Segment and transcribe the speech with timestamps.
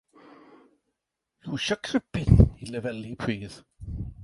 [1.49, 3.55] Iwsia'r cribin i lefelu'r pridd.